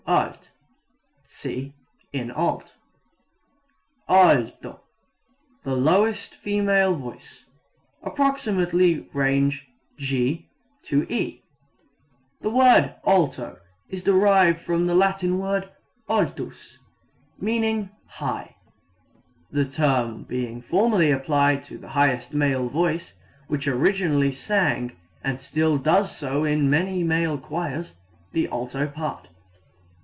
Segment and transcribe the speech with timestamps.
[0.07, 0.49] Alt
[1.25, 1.73] see
[2.11, 2.75] in alt.
[4.09, 4.81] Alto
[5.63, 7.45] the lowest female voice.
[8.03, 8.95] Range approximately
[9.97, 10.45] g
[10.91, 11.43] e''.
[12.41, 13.59] The word alto
[13.89, 15.69] is derived from the Latin word
[16.09, 16.77] altus,
[17.39, 18.57] meaning high,
[19.49, 23.13] the term being formerly applied to the highest male voice,
[23.47, 24.91] which originally sang
[25.23, 27.95] (and still does so in many male choirs)
[28.33, 29.29] the alto part.